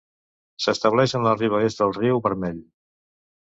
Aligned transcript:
S'estableix 0.65 1.13
en 1.21 1.29
la 1.29 1.35
riba 1.43 1.61
est 1.67 1.85
de 1.85 1.87
el 1.89 1.95
Riu 2.01 2.25
Vermell. 2.29 2.61